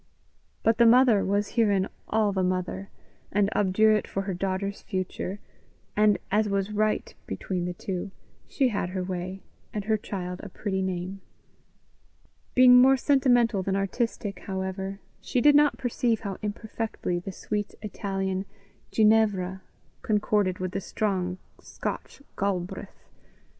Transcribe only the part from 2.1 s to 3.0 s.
the mother,